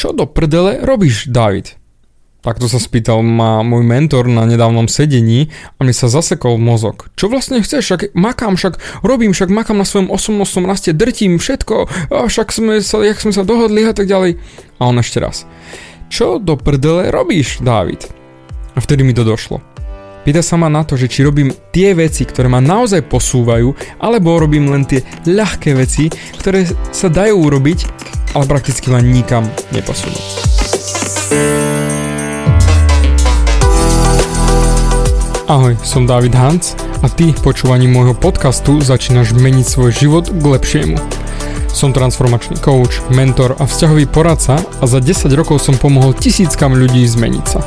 [0.00, 1.76] Čo do prdele robíš, David?
[2.40, 7.12] Takto sa spýtal ma môj mentor na nedávnom sedení a mi sa zasekol mozog.
[7.20, 7.84] Čo vlastne chceš?
[7.84, 11.76] Však makám, však robím, však makám na svojom osobnostnom raste, drtím všetko,
[12.16, 14.40] a však sme sa, jak sme sa dohodli a tak ďalej.
[14.80, 15.44] A on ešte raz.
[16.08, 18.08] Čo do prdele robíš, Dávid?
[18.72, 19.60] A vtedy mi to došlo.
[20.24, 24.40] Pýta sa ma na to, že či robím tie veci, ktoré ma naozaj posúvajú, alebo
[24.40, 26.08] robím len tie ľahké veci,
[26.40, 27.78] ktoré sa dajú urobiť,
[28.34, 30.16] ale prakticky ma nikam neposunú.
[35.50, 40.94] Ahoj, som David Hans a ty počúvaním môjho podcastu začínaš meniť svoj život k lepšiemu.
[41.74, 47.02] Som transformačný coach, mentor a vzťahový poradca a za 10 rokov som pomohol tisíckam ľudí
[47.02, 47.66] zmeniť sa.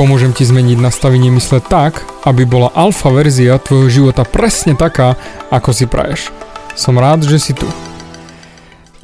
[0.00, 5.12] Pomôžem ti zmeniť nastavenie mysle tak, aby bola alfa verzia tvojho života presne taká,
[5.52, 6.32] ako si praješ.
[6.72, 7.68] Som rád, že si tu.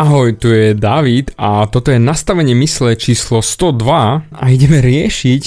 [0.00, 3.84] Ahoj, tu je David a toto je nastavenie mysle číslo 102
[4.41, 5.42] a ideme riešiť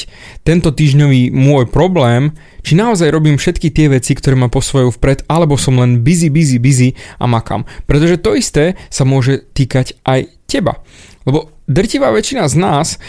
[0.45, 5.57] tento týždňový môj problém, či naozaj robím všetky tie veci, ktoré ma posúvajú vpred, alebo
[5.57, 7.65] som len busy, busy, busy a makám.
[7.89, 10.77] Pretože to isté sa môže týkať aj teba.
[11.25, 13.01] Lebo drtivá väčšina z nás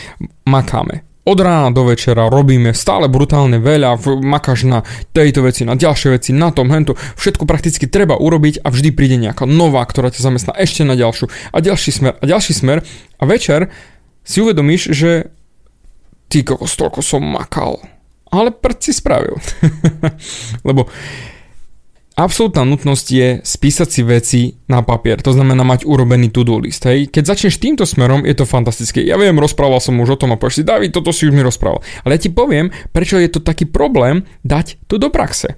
[0.49, 4.83] makáme od rána do večera robíme stále brutálne veľa, makáš na
[5.15, 9.15] tejto veci, na ďalšie veci, na tom, hento, všetko prakticky treba urobiť a vždy príde
[9.23, 12.83] nejaká nová, ktorá ťa zamestná ešte na ďalšiu a ďalší smer a ďalší smer
[13.17, 13.71] a večer
[14.27, 15.31] si uvedomíš, že
[16.27, 16.75] ty kokos,
[17.07, 17.79] som makal.
[18.31, 19.39] Ale prd si spravil.
[20.69, 20.87] Lebo
[22.19, 26.83] Absolutná nutnosť je spísať si veci na papier, to znamená mať urobený to-do list.
[26.85, 27.09] Hej.
[27.09, 29.07] Keď začneš týmto smerom, je to fantastické.
[29.07, 31.41] Ja viem, rozprával som už o tom a povieš si, David, toto si už mi
[31.41, 31.81] rozprával.
[32.03, 35.55] Ale ja ti poviem, prečo je to taký problém dať to do praxe.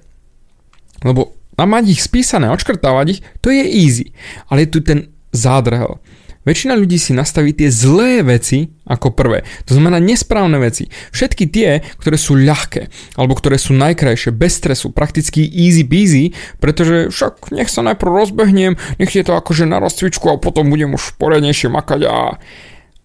[1.03, 4.05] Lebo a mať ich spísané, odškrtávať ich, to je easy.
[4.49, 6.01] Ale je tu ten zádrhel.
[6.43, 9.47] Väčšina ľudí si nastaví tie zlé veci ako prvé.
[9.63, 10.91] To znamená nesprávne veci.
[11.15, 17.07] Všetky tie, ktoré sú ľahké, alebo ktoré sú najkrajšie, bez stresu, prakticky easy peasy, pretože
[17.15, 21.15] však nech sa najprv rozbehnem, nech je to akože na rozcvičku a potom budem už
[21.15, 22.15] poriadnejšie makať a...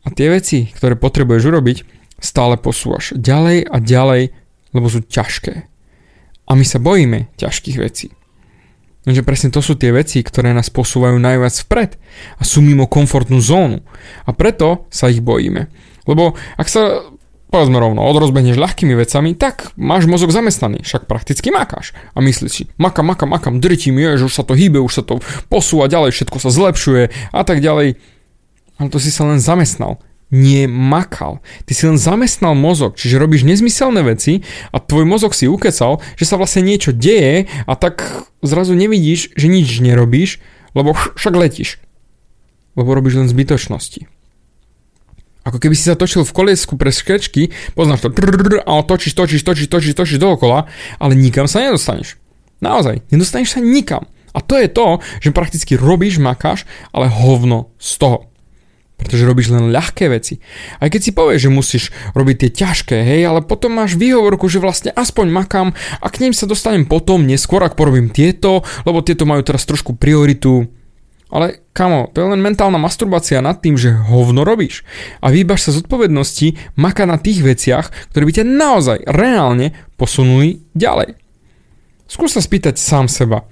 [0.03, 1.78] A tie veci, ktoré potrebuješ urobiť,
[2.19, 4.22] stále posúvaš ďalej a ďalej,
[4.75, 5.69] lebo sú ťažké.
[6.48, 8.17] A my sa bojíme ťažkých vecí.
[9.08, 11.96] Lenže presne to sú tie veci, ktoré nás posúvajú najviac vpred
[12.36, 13.80] a sú mimo komfortnú zónu.
[14.28, 15.72] A preto sa ich bojíme.
[16.04, 17.08] Lebo ak sa
[17.48, 21.97] povedzme rovno, odrozbehneš ľahkými vecami, tak máš mozog zamestnaný, však prakticky makáš.
[22.12, 25.04] A myslíš si, makam, makam, makam, drtím, je, že už sa to hýbe, už sa
[25.04, 27.97] to posúva ďalej, všetko sa zlepšuje a tak ďalej.
[28.76, 29.97] Ale to si sa len zamestnal
[30.28, 31.41] nie makal.
[31.65, 36.28] Ty si len zamestnal mozog, čiže robíš nezmyselné veci a tvoj mozog si ukecal, že
[36.28, 38.05] sa vlastne niečo deje a tak
[38.44, 40.41] zrazu nevidíš, že nič nerobíš,
[40.77, 41.81] lebo však letíš.
[42.77, 44.06] Lebo robíš len zbytočnosti.
[45.49, 49.69] Ako keby si sa točil v koliesku pre škrečky, poznáš to a točíš, točíš, točíš,
[49.72, 50.69] točíš, točíš dookola,
[51.00, 52.21] ale nikam sa nedostaneš.
[52.60, 54.05] Naozaj, nedostaneš sa nikam.
[54.37, 58.16] A to je to, že prakticky robíš, makáš, ale hovno z toho
[58.98, 60.42] pretože robíš len ľahké veci.
[60.82, 61.84] Aj keď si povieš, že musíš
[62.19, 65.69] robiť tie ťažké, hej, ale potom máš výhovorku, že vlastne aspoň makám
[66.03, 69.94] a k ním sa dostanem potom, neskôr, ak porobím tieto, lebo tieto majú teraz trošku
[69.94, 70.66] prioritu.
[71.28, 74.81] Ale kamo, to je len mentálna masturbácia nad tým, že hovno robíš.
[75.20, 80.65] A výbaš sa z odpovednosti maka na tých veciach, ktoré by ťa naozaj reálne posunuli
[80.72, 81.20] ďalej.
[82.09, 83.44] Skús sa spýtať sám seba,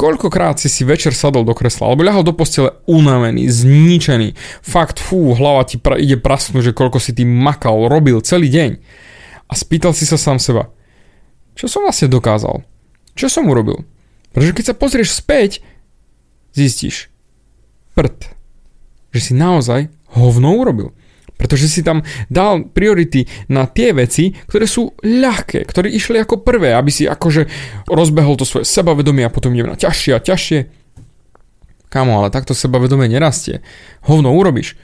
[0.00, 4.32] Koľkokrát si si večer sadol do kresla, alebo ľahol do postele unavený, zničený.
[4.64, 8.80] Fakt, fú, hlava ti pra- ide prasnúť, že koľko si ty makal, robil celý deň.
[9.44, 10.72] A spýtal si sa sám seba,
[11.52, 12.64] čo som vlastne dokázal?
[13.12, 13.84] Čo som urobil?
[14.32, 15.60] Pretože keď sa pozrieš späť,
[16.56, 17.12] zistíš,
[17.92, 18.32] prd,
[19.12, 20.96] že si naozaj hovno urobil.
[21.40, 26.76] Pretože si tam dal priority na tie veci, ktoré sú ľahké, ktoré išli ako prvé,
[26.76, 27.48] aby si akože
[27.88, 30.58] rozbehol to svoje sebavedomie a potom ideme na ťažšie a ťažšie.
[31.88, 33.64] Kamo, ale takto sebavedomie nerastie.
[34.04, 34.76] Hovno urobíš.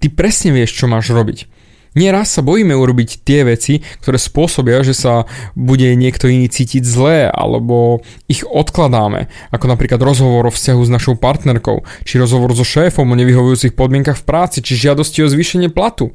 [0.00, 1.57] Ty presne vieš, čo máš robiť.
[1.96, 5.24] Nieraz sa bojíme urobiť tie veci, ktoré spôsobia, že sa
[5.56, 11.14] bude niekto iný cítiť zlé, alebo ich odkladáme, ako napríklad rozhovor o vzťahu s našou
[11.16, 16.12] partnerkou, či rozhovor so šéfom o nevyhovujúcich podmienkach v práci, či žiadosti o zvýšenie platu.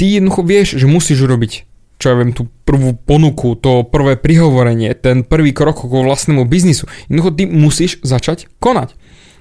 [0.00, 1.68] Ty jednoducho vieš, že musíš urobiť
[2.00, 6.88] čo ja viem, tú prvú ponuku, to prvé prihovorenie, ten prvý krok k vlastnému biznisu.
[7.12, 8.96] Jednoducho ty musíš začať konať.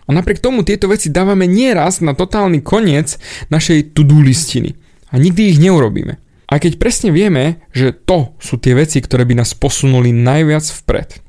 [0.10, 3.22] A napriek tomu tieto veci dávame nieraz na totálny koniec
[3.54, 4.76] našej to-do listiny.
[5.10, 6.22] A nikdy ich neurobíme.
[6.50, 11.22] A keď presne vieme, že to sú tie veci, ktoré by nás posunuli najviac vpred.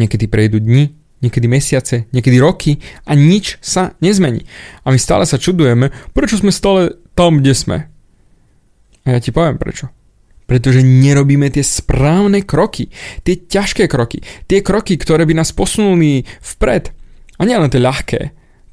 [0.00, 4.48] Niekedy prejdú dni, niekedy mesiace, niekedy roky a nič sa nezmení.
[4.82, 7.78] A my stále sa čudujeme, prečo sme stále tam, kde sme.
[9.04, 9.92] A ja ti poviem prečo.
[10.48, 12.90] Pretože nerobíme tie správne kroky,
[13.22, 16.90] tie ťažké kroky, tie kroky, ktoré by nás posunuli vpred.
[17.38, 18.20] A nie len tie ľahké.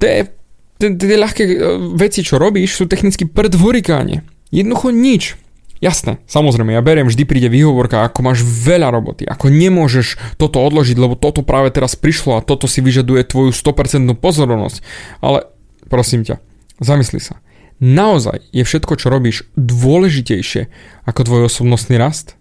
[0.00, 0.39] Tie, tie,
[0.80, 1.56] tie ľahké e,
[2.00, 4.16] veci, čo robíš, sú technicky prd v hurikáne.
[4.48, 5.36] Jednoducho nič.
[5.80, 10.92] Jasné, samozrejme, ja beriem, vždy príde výhovorka, ako máš veľa roboty, ako nemôžeš toto odložiť,
[11.00, 14.84] lebo toto práve teraz prišlo a toto si vyžaduje tvoju 100% pozornosť.
[15.24, 15.48] Ale
[15.88, 16.36] prosím ťa,
[16.84, 17.40] zamysli sa.
[17.80, 20.68] Naozaj je všetko, čo robíš, dôležitejšie
[21.08, 22.36] ako tvoj osobnostný rast?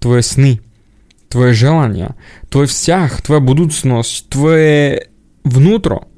[0.00, 0.52] Tvoje sny,
[1.28, 2.16] tvoje želania,
[2.48, 5.04] tvoj vzťah, tvoja budúcnosť, tvoje
[5.44, 6.08] vnútro.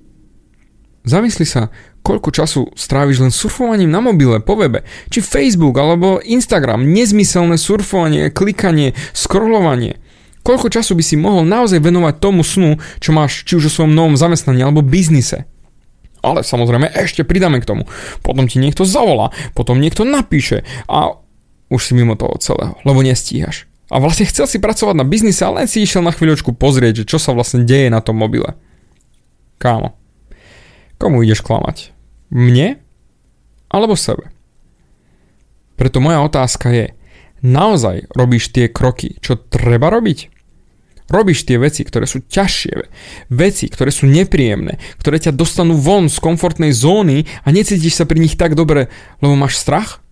[1.06, 1.70] Zamysli sa,
[2.02, 8.34] koľko času stráviš len surfovaním na mobile, po webe, či Facebook alebo Instagram, nezmyselné surfovanie,
[8.34, 10.02] klikanie, scrollovanie.
[10.42, 13.94] Koľko času by si mohol naozaj venovať tomu snu, čo máš či už o svojom
[13.94, 15.46] novom zamestnaní alebo biznise.
[16.26, 17.86] Ale samozrejme ešte pridáme k tomu.
[18.26, 21.14] Potom ti niekto zavolá, potom niekto napíše a
[21.70, 23.70] už si mimo toho celého, lebo nestíhaš.
[23.94, 27.14] A vlastne chcel si pracovať na biznise, ale len si išiel na chvíľočku pozrieť, že
[27.14, 28.58] čo sa vlastne deje na tom mobile.
[29.62, 29.94] Kámo,
[30.96, 31.92] komu ideš klamať?
[32.32, 32.80] Mne
[33.70, 34.32] alebo sebe?
[35.76, 36.86] Preto moja otázka je,
[37.44, 40.32] naozaj robíš tie kroky, čo treba robiť?
[41.06, 42.72] Robíš tie veci, ktoré sú ťažšie,
[43.30, 48.18] veci, ktoré sú nepríjemné, ktoré ťa dostanú von z komfortnej zóny a necítiš sa pri
[48.18, 48.90] nich tak dobre,
[49.22, 50.02] lebo máš strach?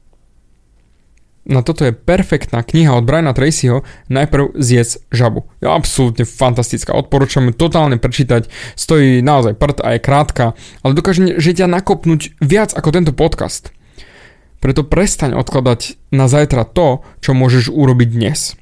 [1.45, 5.45] Na toto je perfektná kniha od Briana Tracyho Najprv zjedz žabu.
[5.61, 10.45] Je absolútne fantastická, odporúčam totálne prečítať, stojí naozaj prd a je krátka,
[10.81, 13.77] ale dokáže že ťa nakopnúť viac ako tento podcast.
[14.65, 18.57] Preto prestaň odkladať na zajtra to, čo môžeš urobiť dnes.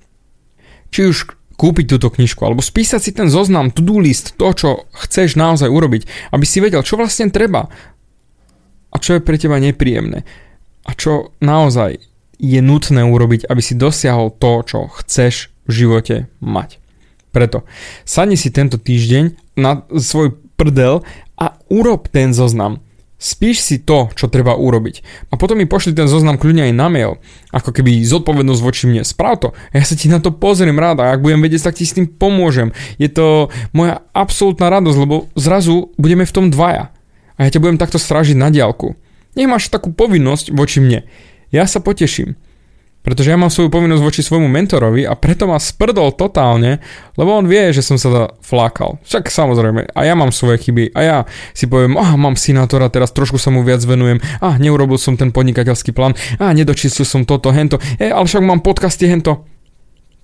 [0.90, 1.19] Či už
[1.55, 6.34] kúpiť túto knižku, alebo spísať si ten zoznam, to-do list, to, čo chceš naozaj urobiť,
[6.34, 7.70] aby si vedel, čo vlastne treba
[8.90, 10.26] a čo je pre teba nepríjemné
[10.82, 16.82] a čo naozaj je nutné urobiť, aby si dosiahol to, čo chceš v živote mať.
[17.32, 17.64] Preto
[18.05, 21.00] sadni si tento týždeň na svoj prdel
[21.40, 22.84] a urob ten zoznam.
[23.23, 25.31] Spíš si to, čo treba urobiť.
[25.31, 27.23] A potom mi pošli ten zoznam kľudne aj na mail.
[27.55, 29.06] Ako keby zodpovednosť voči mne.
[29.06, 29.55] Sprav to.
[29.70, 32.11] Ja sa ti na to pozriem rád a ak budem vedieť, tak ti s tým
[32.11, 32.75] pomôžem.
[32.99, 36.90] Je to moja absolútna radosť, lebo zrazu budeme v tom dvaja.
[37.38, 38.99] A ja ťa budem takto strážiť na diálku.
[39.38, 41.06] Nech máš takú povinnosť voči mne
[41.52, 42.34] ja sa poteším.
[43.02, 46.78] Pretože ja mám svoju povinnosť voči svojmu mentorovi a preto ma sprdol totálne,
[47.19, 49.02] lebo on vie, že som sa flákal.
[49.02, 51.19] Však samozrejme, a ja mám svoje chyby a ja
[51.50, 55.34] si poviem, ah, mám sinátora, teraz trošku sa mu viac venujem, ah, neurobil som ten
[55.34, 59.50] podnikateľský plán, ah, nedočistil som toto, hento, e, ale však mám podcasty, hento.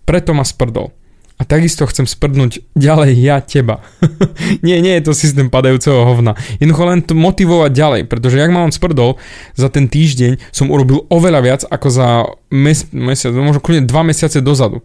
[0.06, 0.94] Preto ma sprdol.
[1.38, 3.78] A takisto chcem sprdnúť ďalej ja teba.
[4.66, 6.34] nie, nie je to systém padajúceho hovna.
[6.58, 9.22] Jednoducho len to motivovať ďalej, pretože jak ma on sprdol,
[9.54, 12.08] za ten týždeň som urobil oveľa viac ako za
[12.50, 14.82] mes- mesiac, možno kľudne dva mesiace dozadu.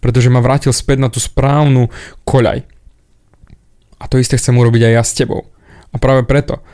[0.00, 1.92] Pretože ma vrátil späť na tú správnu
[2.24, 2.64] koľaj.
[4.00, 5.52] A to isté chcem urobiť aj ja s tebou.
[5.92, 6.64] A práve preto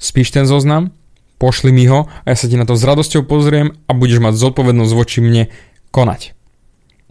[0.00, 0.96] spíš ten zoznam,
[1.36, 4.40] pošli mi ho a ja sa ti na to s radosťou pozriem a budeš mať
[4.40, 5.52] zodpovednosť voči mne
[5.92, 6.32] konať.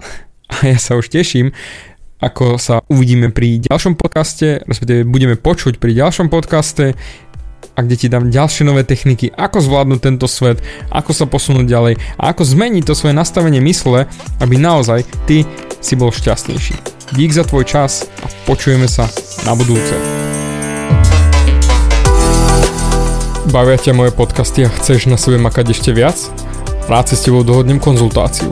[0.47, 1.51] a ja sa už teším,
[2.17, 6.97] ako sa uvidíme pri ďalšom podcaste, respektíve budeme počuť pri ďalšom podcaste
[7.77, 10.57] a kde ti dám ďalšie nové techniky, ako zvládnuť tento svet,
[10.89, 14.09] ako sa posunúť ďalej a ako zmeniť to svoje nastavenie mysle,
[14.41, 15.45] aby naozaj ty
[15.77, 16.73] si bol šťastnejší.
[17.13, 19.05] Dík za tvoj čas a počujeme sa
[19.45, 19.93] na budúce.
[23.53, 26.17] Bavia ťa moje podcasty a chceš na sebe makať ešte viac?
[26.89, 28.51] Rád si s tebou dohodnem konzultáciu